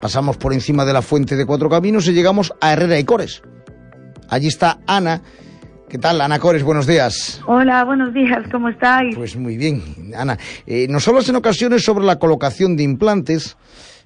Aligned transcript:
Pasamos 0.00 0.36
por 0.36 0.52
encima 0.52 0.84
de 0.84 0.92
la 0.92 1.02
fuente 1.02 1.34
de 1.34 1.44
Cuatro 1.44 1.68
Caminos 1.68 2.06
y 2.06 2.12
llegamos 2.12 2.54
a 2.60 2.72
Herrera 2.72 3.00
y 3.00 3.04
Cores. 3.04 3.42
Allí 4.28 4.46
está 4.46 4.78
Ana. 4.86 5.22
¿Qué 5.88 5.98
tal, 5.98 6.20
Ana 6.20 6.38
Cores? 6.38 6.62
Buenos 6.62 6.86
días. 6.86 7.42
Hola, 7.48 7.82
buenos 7.82 8.14
días, 8.14 8.44
¿cómo 8.52 8.68
estáis? 8.68 9.16
Pues 9.16 9.34
muy 9.36 9.56
bien, 9.56 9.82
Ana. 10.16 10.38
Eh, 10.68 10.86
nos 10.88 11.08
hablas 11.08 11.28
en 11.30 11.34
ocasiones 11.34 11.82
sobre 11.84 12.04
la 12.04 12.20
colocación 12.20 12.76
de 12.76 12.84
implantes, 12.84 13.56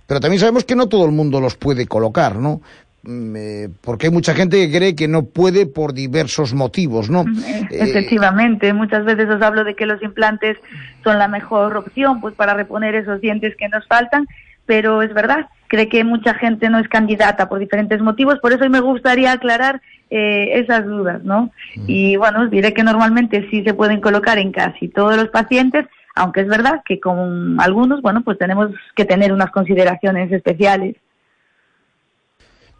pero 0.06 0.18
también 0.18 0.40
sabemos 0.40 0.64
que 0.64 0.76
no 0.76 0.88
todo 0.88 1.04
el 1.04 1.12
mundo 1.12 1.42
los 1.42 1.56
puede 1.56 1.86
colocar, 1.86 2.36
¿no? 2.36 2.62
Mm, 3.02 3.36
eh, 3.36 3.68
porque 3.82 4.06
hay 4.06 4.12
mucha 4.12 4.32
gente 4.32 4.56
que 4.56 4.74
cree 4.74 4.94
que 4.94 5.08
no 5.08 5.26
puede 5.26 5.66
por 5.66 5.92
diversos 5.92 6.54
motivos, 6.54 7.10
¿no? 7.10 7.22
Eh, 7.22 7.68
efectivamente, 7.70 8.72
muchas 8.72 9.04
veces 9.04 9.28
os 9.28 9.42
hablo 9.42 9.62
de 9.62 9.74
que 9.74 9.84
los 9.84 10.02
implantes 10.02 10.56
son 11.04 11.18
la 11.18 11.28
mejor 11.28 11.76
opción 11.76 12.22
pues 12.22 12.34
para 12.34 12.54
reponer 12.54 12.94
esos 12.94 13.20
dientes 13.20 13.54
que 13.58 13.68
nos 13.68 13.86
faltan, 13.86 14.26
pero 14.66 15.02
es 15.02 15.12
verdad, 15.12 15.48
cree 15.68 15.88
que 15.88 16.04
mucha 16.04 16.34
gente 16.34 16.68
no 16.68 16.78
es 16.78 16.88
candidata 16.88 17.48
por 17.48 17.58
diferentes 17.58 18.00
motivos, 18.00 18.38
por 18.40 18.52
eso 18.52 18.68
me 18.68 18.80
gustaría 18.80 19.32
aclarar 19.32 19.80
eh, 20.10 20.60
esas 20.60 20.84
dudas, 20.84 21.24
¿no? 21.24 21.50
Y 21.86 22.16
bueno, 22.16 22.42
os 22.42 22.50
diré 22.50 22.74
que 22.74 22.82
normalmente 22.82 23.48
sí 23.50 23.62
se 23.64 23.72
pueden 23.72 24.00
colocar 24.00 24.38
en 24.38 24.52
casi 24.52 24.88
todos 24.88 25.16
los 25.16 25.28
pacientes, 25.28 25.86
aunque 26.14 26.42
es 26.42 26.48
verdad 26.48 26.82
que 26.84 27.00
con 27.00 27.58
algunos, 27.58 28.02
bueno, 28.02 28.22
pues 28.22 28.36
tenemos 28.36 28.70
que 28.94 29.06
tener 29.06 29.32
unas 29.32 29.50
consideraciones 29.50 30.30
especiales. 30.30 30.96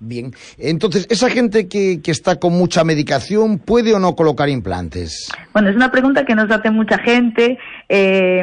Bien, 0.05 0.33
entonces, 0.59 1.07
¿esa 1.11 1.31
gente 1.31 1.69
que, 1.69 2.03
que, 2.03 2.11
está 2.11 2.41
con 2.41 2.55
mucha 2.55 2.83
medicación 2.83 3.61
puede 3.61 3.95
o 3.95 4.01
no 4.01 4.17
colocar 4.17 4.49
implantes? 4.49 5.29
Bueno, 5.53 5.71
es 5.71 5.77
una 5.77 5.93
pregunta 5.93 6.25
que 6.25 6.35
nos 6.35 6.51
hace 6.51 6.73
mucha 6.73 6.99
gente, 6.99 7.57
eh, 7.89 8.43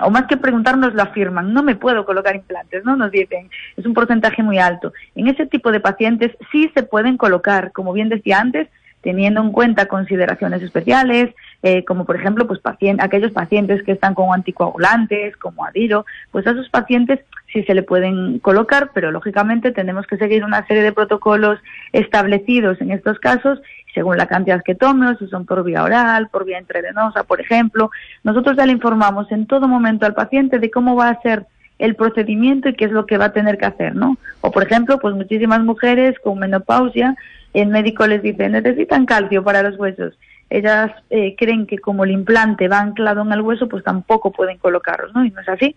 o 0.00 0.10
más 0.10 0.26
que 0.28 0.36
preguntarnos 0.36 0.94
lo 0.94 1.02
afirman, 1.02 1.52
no 1.52 1.64
me 1.64 1.74
puedo 1.74 2.04
colocar 2.04 2.36
implantes, 2.36 2.84
¿no? 2.84 2.94
Nos 2.94 3.10
dicen, 3.10 3.50
es 3.76 3.84
un 3.84 3.92
porcentaje 3.92 4.44
muy 4.44 4.58
alto. 4.58 4.92
En 5.16 5.26
ese 5.26 5.46
tipo 5.46 5.72
de 5.72 5.80
pacientes 5.80 6.30
sí 6.52 6.70
se 6.74 6.84
pueden 6.84 7.16
colocar, 7.16 7.72
como 7.72 7.92
bien 7.92 8.08
decía 8.08 8.38
antes, 8.38 8.68
teniendo 9.02 9.40
en 9.40 9.52
cuenta 9.52 9.86
consideraciones 9.86 10.62
especiales, 10.62 11.34
eh, 11.62 11.84
como 11.84 12.04
por 12.04 12.16
ejemplo 12.16 12.46
pues 12.46 12.60
aquellos 12.98 13.32
pacientes 13.32 13.82
que 13.82 13.92
están 13.92 14.14
con 14.14 14.32
anticoagulantes, 14.32 15.36
como 15.36 15.64
Adiro, 15.64 16.04
pues 16.30 16.46
a 16.46 16.50
esos 16.50 16.68
pacientes 16.68 17.20
sí 17.52 17.62
se 17.64 17.74
le 17.74 17.82
pueden 17.82 18.38
colocar, 18.38 18.90
pero 18.94 19.10
lógicamente 19.10 19.72
tenemos 19.72 20.06
que 20.06 20.16
seguir 20.16 20.44
una 20.44 20.66
serie 20.66 20.82
de 20.82 20.92
protocolos 20.92 21.58
establecidos 21.92 22.80
en 22.80 22.92
estos 22.92 23.18
casos, 23.18 23.60
según 23.94 24.16
la 24.16 24.26
cantidad 24.26 24.62
que 24.62 24.74
tome, 24.74 25.16
si 25.16 25.26
son 25.28 25.46
por 25.46 25.64
vía 25.64 25.82
oral, 25.82 26.28
por 26.28 26.44
vía 26.44 26.60
intravenosa, 26.60 27.24
por 27.24 27.40
ejemplo. 27.40 27.90
Nosotros 28.22 28.56
ya 28.56 28.66
le 28.66 28.72
informamos 28.72 29.30
en 29.32 29.46
todo 29.46 29.66
momento 29.66 30.06
al 30.06 30.14
paciente 30.14 30.58
de 30.58 30.70
cómo 30.70 30.94
va 30.94 31.08
a 31.08 31.22
ser 31.22 31.46
el 31.80 31.96
procedimiento 31.96 32.68
y 32.68 32.74
qué 32.74 32.84
es 32.84 32.92
lo 32.92 33.06
que 33.06 33.16
va 33.16 33.26
a 33.26 33.32
tener 33.32 33.58
que 33.58 33.66
hacer, 33.66 33.96
¿no? 33.96 34.18
O 34.42 34.50
por 34.50 34.62
ejemplo, 34.62 34.98
pues 34.98 35.14
muchísimas 35.14 35.60
mujeres 35.60 36.14
con 36.22 36.38
menopausia, 36.38 37.16
el 37.54 37.68
médico 37.68 38.06
les 38.06 38.22
dice, 38.22 38.48
necesitan 38.48 39.06
calcio 39.06 39.42
para 39.42 39.62
los 39.62 39.78
huesos. 39.78 40.18
Ellas 40.48 40.90
eh, 41.10 41.36
creen 41.36 41.66
que 41.66 41.78
como 41.78 42.04
el 42.04 42.10
implante 42.10 42.68
va 42.68 42.80
anclado 42.80 43.22
en 43.22 43.32
el 43.32 43.40
hueso, 43.40 43.68
pues 43.68 43.84
tampoco 43.84 44.32
pueden 44.32 44.58
colocarlos, 44.58 45.14
¿no? 45.14 45.24
Y 45.24 45.30
no 45.30 45.40
es 45.40 45.48
así. 45.48 45.74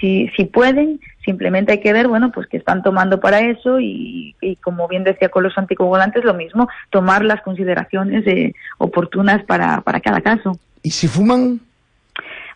Si, 0.00 0.28
si 0.36 0.44
pueden, 0.44 1.00
simplemente 1.24 1.72
hay 1.72 1.80
que 1.80 1.92
ver, 1.92 2.08
bueno, 2.08 2.32
pues 2.32 2.48
que 2.48 2.56
están 2.56 2.82
tomando 2.82 3.20
para 3.20 3.40
eso 3.40 3.78
y, 3.80 4.34
y 4.40 4.56
como 4.56 4.88
bien 4.88 5.04
decía 5.04 5.28
con 5.28 5.44
los 5.44 5.56
anticoagulantes, 5.56 6.24
lo 6.24 6.34
mismo, 6.34 6.68
tomar 6.90 7.24
las 7.24 7.42
consideraciones 7.42 8.26
eh, 8.26 8.54
oportunas 8.78 9.44
para, 9.44 9.80
para 9.82 10.00
cada 10.00 10.20
caso. 10.20 10.58
¿Y 10.82 10.90
si 10.90 11.06
fuman? 11.06 11.60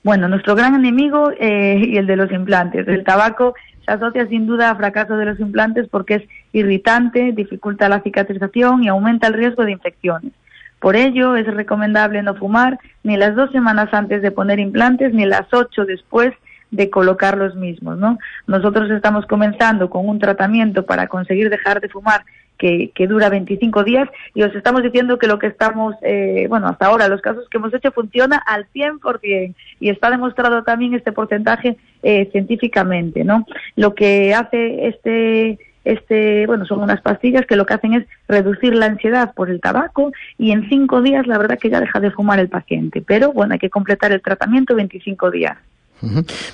Bueno, 0.03 0.29
nuestro 0.29 0.55
gran 0.55 0.75
enemigo 0.75 1.31
eh, 1.39 1.81
y 1.85 1.97
el 1.97 2.07
de 2.07 2.17
los 2.17 2.31
implantes. 2.33 2.87
El 2.87 3.05
tabaco 3.05 3.55
se 3.89 3.95
asocia 3.95 4.27
sin 4.27 4.47
duda 4.47 4.71
a 4.71 4.77
fracaso 4.77 5.17
de 5.17 5.25
los 5.25 5.41
implantes 5.41 5.89
porque 5.89 6.17
es 6.17 6.23
irritante, 6.53 7.33
dificulta 7.33 7.89
la 7.89 8.03
cicatrización 8.03 8.85
y 8.85 8.89
aumenta 8.89 9.29
el 9.29 9.33
riesgo 9.33 9.65
de 9.65 9.73
infecciones. 9.73 10.33
Por 10.79 10.95
ello, 10.95 11.37
es 11.37 11.47
recomendable 11.47 12.23
no 12.23 12.35
fumar 12.35 12.79
ni 13.03 13.17
las 13.17 13.35
dos 13.35 13.51
semanas 13.51 13.89
antes 13.93 14.21
de 14.21 14.31
poner 14.31 14.59
implantes 14.61 15.15
ni 15.15 15.25
las 15.25 15.53
ocho 15.53 15.87
después 15.87 16.35
de 16.71 16.91
colocar 16.91 17.39
los 17.39 17.55
mismos, 17.57 17.97
¿no? 17.97 18.19
Nosotros 18.47 18.91
estamos 18.91 19.25
comenzando 19.25 19.89
con 19.89 20.07
un 20.07 20.19
tratamiento 20.19 20.85
para 20.85 21.07
conseguir 21.07 21.49
dejar 21.49 21.81
de 21.81 21.89
fumar 21.89 22.25
que, 22.59 22.91
que, 22.95 23.07
dura 23.07 23.29
25 23.29 23.85
días 23.85 24.09
y 24.35 24.43
os 24.43 24.55
estamos 24.55 24.83
diciendo 24.83 25.19
que 25.19 25.27
lo 25.27 25.39
que 25.39 25.47
estamos, 25.47 25.95
eh, 26.03 26.47
bueno, 26.49 26.69
hasta 26.69 26.87
ahora 26.87 27.09
los 27.09 27.21
casos 27.21 27.49
que 27.49 27.59
hemos 27.59 27.73
hecho 27.73 27.93
funciona 27.93 28.37
al 28.37 28.67
100% 28.75 29.55
y 29.81 29.89
está 29.89 30.11
demostrado 30.11 30.63
también 30.65 30.95
este 30.95 31.13
porcentaje 31.13 31.77
eh, 32.03 32.29
científicamente, 32.33 33.25
¿no? 33.25 33.47
Lo 33.77 33.95
que 33.95 34.35
hace 34.35 34.89
este 34.89 35.59
este, 35.85 36.47
bueno, 36.47 36.67
son 36.67 36.83
unas 36.83 37.01
pastillas 37.01 37.47
que 37.47 37.57
lo 37.57 37.65
que 37.65 37.73
hacen 37.73 37.95
es 37.95 38.07
reducir 38.29 38.75
la 38.75 38.87
ansiedad 38.87 39.33
por 39.33 39.49
el 39.49 39.61
tabaco 39.61 40.13
y 40.37 40.51
en 40.51 40.69
cinco 40.69 41.01
días 41.01 41.27
la 41.27 41.39
verdad 41.39 41.59
que 41.59 41.71
ya 41.71 41.81
deja 41.81 41.99
de 41.99 42.11
fumar 42.11 42.39
el 42.39 42.51
paciente, 42.51 43.01
pero 43.01 43.33
bueno, 43.33 43.55
hay 43.55 43.59
que 43.59 43.71
completar 43.71 44.13
el 44.13 44.21
tratamiento 44.21 44.75
25 44.75 45.31
días. 45.31 45.57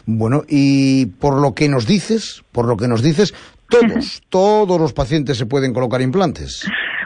Bueno, 0.06 0.42
y 0.48 1.06
por 1.06 1.40
lo 1.40 1.52
que 1.54 1.68
nos 1.68 1.86
dices, 1.86 2.42
por 2.52 2.66
lo 2.66 2.76
que 2.76 2.88
nos 2.88 3.02
dices, 3.02 3.34
todos, 3.68 4.22
todos 4.28 4.80
los 4.80 4.92
pacientes 4.92 5.38
se 5.38 5.46
pueden 5.46 5.72
colocar 5.72 6.00
implantes. 6.02 6.64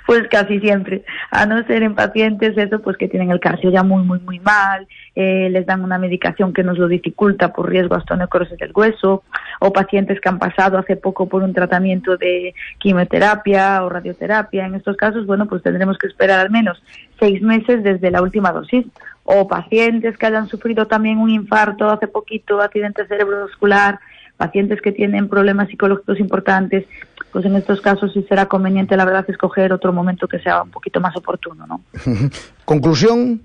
Pues 0.09 0.27
casi 0.31 0.59
siempre, 0.61 1.05
a 1.31 1.45
no 1.45 1.63
ser 1.67 1.83
en 1.83 1.95
pacientes 1.95 2.57
eso, 2.57 2.81
pues 2.81 2.97
que 2.97 3.09
tienen 3.09 3.31
el 3.31 3.41
calcio 3.41 3.71
ya 3.71 3.83
muy, 3.83 4.03
muy, 4.03 4.19
muy 4.21 4.41
mal, 4.41 4.89
eh, 5.15 5.51
les 5.51 5.67
dan 5.67 5.85
una 5.85 5.99
medicación 5.99 6.55
que 6.55 6.63
nos 6.63 6.79
lo 6.79 6.89
dificulta 6.89 7.53
por 7.53 7.69
riesgo 7.69 7.95
a 7.95 7.99
osteonecrosis 7.99 8.57
del 8.57 8.73
hueso, 8.75 9.23
o 9.61 9.71
pacientes 9.71 10.19
que 10.19 10.31
han 10.31 10.39
pasado 10.39 10.79
hace 10.79 10.97
poco 10.97 11.29
por 11.29 11.43
un 11.43 11.53
tratamiento 11.53 12.17
de 12.17 12.55
quimioterapia 12.79 13.85
o 13.85 13.91
radioterapia. 13.91 14.65
En 14.65 14.77
estos 14.77 14.97
casos, 14.97 15.27
bueno, 15.27 15.45
pues 15.45 15.63
tendremos 15.63 15.99
que 15.99 16.07
esperar 16.07 16.41
al 16.41 16.49
menos 16.49 16.83
seis 17.21 17.43
meses 17.43 17.83
desde 17.83 18.11
la 18.11 18.23
última 18.23 18.51
dosis 18.51 18.87
o 19.25 19.47
pacientes 19.47 20.17
que 20.17 20.25
hayan 20.25 20.49
sufrido 20.49 20.87
también 20.87 21.19
un 21.19 21.29
infarto 21.29 21.91
hace 21.91 22.09
poquito, 22.09 22.63
accidente 22.63 23.07
cerebrovascular, 23.09 24.01
pacientes 24.39 24.81
que 24.81 24.93
tienen 24.93 25.29
problemas 25.29 25.69
psicológicos 25.69 26.19
importantes, 26.19 26.87
pues 27.33 27.45
en 27.45 27.57
estos 27.57 27.83
casos 27.83 28.13
sí 28.15 28.25
será 28.27 28.47
conveniente, 28.47 28.97
la 28.97 29.05
verdad, 29.05 29.29
escoger 29.29 29.73
otro 29.73 29.93
momento 29.93 30.27
que 30.27 30.39
sea 30.39 30.63
un 30.63 30.71
poquito 30.71 31.01
más 31.01 31.15
oportuno, 31.17 31.67
¿no? 31.67 31.83
¿Conclusión? 32.65 33.43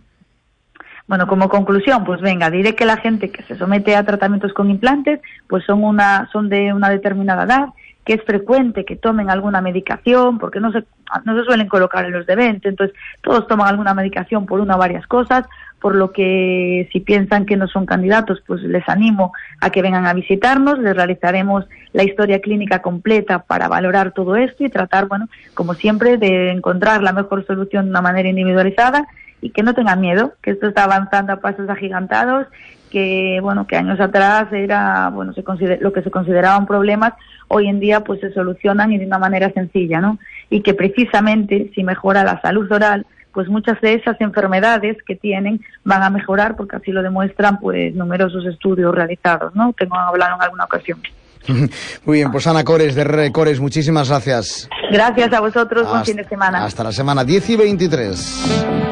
Bueno, 1.07 1.27
como 1.27 1.49
conclusión, 1.49 2.05
pues 2.05 2.21
venga, 2.21 2.49
diré 2.49 2.75
que 2.75 2.85
la 2.85 2.95
gente 2.95 3.29
que 3.29 3.43
se 3.43 3.57
somete 3.57 3.95
a 3.95 4.05
tratamientos 4.05 4.53
con 4.53 4.69
implantes, 4.69 5.19
pues 5.47 5.65
son 5.65 5.83
una, 5.83 6.29
son 6.31 6.47
de 6.47 6.71
una 6.71 6.89
determinada 6.89 7.43
edad, 7.43 7.65
que 8.05 8.13
es 8.13 8.23
frecuente 8.23 8.85
que 8.85 8.95
tomen 8.95 9.29
alguna 9.29 9.61
medicación, 9.61 10.37
porque 10.37 10.59
no 10.59 10.71
se, 10.71 10.83
no 11.23 11.37
se 11.37 11.45
suelen 11.45 11.67
colocar 11.67 12.05
en 12.05 12.11
los 12.11 12.25
de 12.25 12.35
20, 12.35 12.67
entonces 12.67 12.95
todos 13.21 13.47
toman 13.47 13.67
alguna 13.67 13.93
medicación 13.93 14.45
por 14.45 14.59
una 14.59 14.75
o 14.75 14.79
varias 14.79 15.07
cosas, 15.07 15.45
por 15.79 15.95
lo 15.95 16.11
que 16.13 16.87
si 16.93 17.01
piensan 17.01 17.45
que 17.45 17.57
no 17.57 17.67
son 17.67 17.85
candidatos, 17.85 18.41
pues 18.47 18.61
les 18.61 18.87
animo 18.87 19.33
a 19.59 19.69
que 19.69 19.81
vengan 19.81 20.05
a 20.05 20.13
visitarnos, 20.13 20.79
les 20.79 20.95
realizaremos 20.95 21.65
la 21.91 22.03
historia 22.03 22.39
clínica 22.39 22.81
completa 22.81 23.39
para 23.39 23.67
valorar 23.67 24.13
todo 24.13 24.37
esto 24.37 24.63
y 24.63 24.69
tratar, 24.69 25.07
bueno, 25.07 25.27
como 25.53 25.73
siempre, 25.73 26.17
de 26.17 26.51
encontrar 26.51 27.03
la 27.03 27.11
mejor 27.11 27.45
solución 27.45 27.85
de 27.85 27.91
una 27.91 28.01
manera 28.01 28.29
individualizada 28.29 29.07
y 29.41 29.49
que 29.49 29.61
no 29.61 29.73
tengan 29.73 29.99
miedo, 29.99 30.35
que 30.41 30.51
esto 30.51 30.69
está 30.69 30.85
avanzando 30.85 31.33
a 31.33 31.41
pasos 31.41 31.69
agigantados, 31.69 32.47
que 32.93 33.39
bueno, 33.41 33.65
que 33.65 33.75
años 33.75 33.99
atrás 33.99 34.53
era 34.53 35.09
bueno, 35.09 35.33
se 35.33 35.43
lo 35.81 35.91
que 35.91 36.03
se 36.03 36.11
consideraban 36.11 36.67
problemas, 36.67 37.13
hoy 37.47 37.67
en 37.67 37.79
día 37.79 38.01
pues 38.01 38.21
se 38.21 38.31
solucionan 38.31 38.93
y 38.93 38.99
de 38.99 39.07
una 39.07 39.17
manera 39.17 39.51
sencilla, 39.51 39.99
¿no? 39.99 40.19
Y 40.51 40.61
que 40.61 40.75
precisamente 40.75 41.71
si 41.73 41.83
mejora 41.83 42.23
la 42.23 42.39
salud 42.41 42.71
oral, 42.71 43.07
pues 43.33 43.47
muchas 43.49 43.81
de 43.81 43.95
esas 43.95 44.21
enfermedades 44.21 44.97
que 45.07 45.15
tienen 45.15 45.59
van 45.83 46.03
a 46.03 46.11
mejorar 46.11 46.55
porque 46.55 46.75
así 46.75 46.91
lo 46.91 47.01
demuestran 47.01 47.59
pues 47.59 47.95
numerosos 47.95 48.45
estudios 48.45 48.93
realizados, 48.93 49.55
¿no? 49.55 49.73
Tengo 49.73 49.97
hablado 49.97 50.35
en 50.35 50.43
alguna 50.43 50.65
ocasión. 50.65 51.01
Muy 52.05 52.17
bien, 52.19 52.31
pues 52.31 52.45
Ana 52.45 52.63
Cores 52.63 52.93
de 52.93 53.31
Cores, 53.31 53.59
muchísimas 53.59 54.07
gracias. 54.07 54.69
Gracias 54.91 55.33
a 55.33 55.39
vosotros, 55.39 55.89
buen 55.89 56.05
fin 56.05 56.17
de 56.17 56.25
semana. 56.25 56.63
Hasta 56.63 56.83
la 56.83 56.91
semana 56.91 57.23
10 57.23 57.49
y 57.49 57.55
23. 57.55 58.82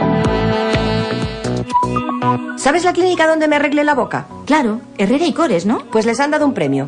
¿Sabes 2.57 2.83
la 2.83 2.93
clínica 2.93 3.27
donde 3.27 3.47
me 3.47 3.55
arreglé 3.55 3.83
la 3.83 3.95
boca? 3.95 4.27
Claro, 4.45 4.81
Herrera 4.97 5.25
y 5.25 5.33
Cores, 5.33 5.65
¿no? 5.65 5.79
Pues 5.91 6.05
les 6.05 6.19
han 6.19 6.31
dado 6.31 6.45
un 6.45 6.53
premio. 6.53 6.87